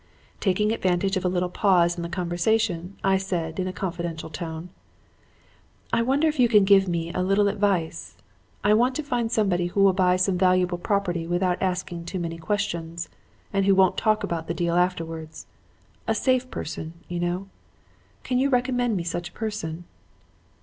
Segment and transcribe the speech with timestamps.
[0.39, 4.69] Taking advantage of a little pause in the conversation, I said in a confidential tone:
[5.93, 8.15] "'I wonder if you can give me a little advice.
[8.63, 12.39] I want to find somebody who will buy some valuable property without asking too many
[12.39, 13.09] questions
[13.53, 15.45] and who won't talk about the deal afterwards.
[16.07, 17.47] A safe person, you know.
[18.23, 19.83] Can you recommend me such a person?'